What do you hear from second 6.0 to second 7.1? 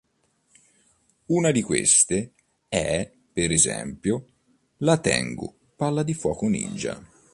di fuoco Ninja"